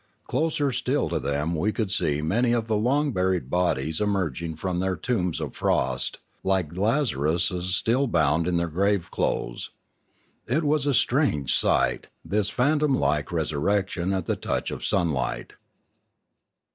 [0.25, 4.79] Closer still to them we could see many of the long buried bodies emerging from
[4.79, 9.69] their tombs of frost, like Laza ruses still bound in their grave clothes.
[10.47, 15.53] It was a strange sight, this phantom like resurrection at the touch of sunlight.